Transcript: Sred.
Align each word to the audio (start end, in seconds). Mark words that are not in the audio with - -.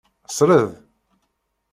Sred. 0.35 0.71